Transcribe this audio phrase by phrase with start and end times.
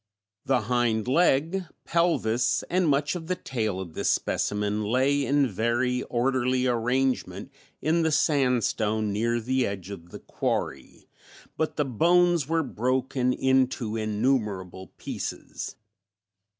[0.45, 6.01] The hind leg, pelvis and much of the tail of this specimen lay in very
[6.01, 7.51] orderly arrangement
[7.83, 11.07] in the sandstone near the edge of the quarry,
[11.55, 15.75] but the bones were broken into innumerable pieces.